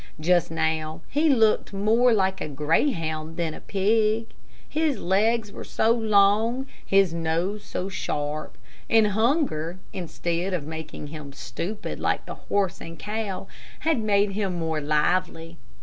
[0.19, 4.25] Just now, he looked more like a greyhound than a pig.
[4.67, 8.57] His legs were so long, his nose so sharp,
[8.89, 13.45] and hunger, instead of making him stupid like the horse and cow,
[13.81, 15.57] had made him more lively.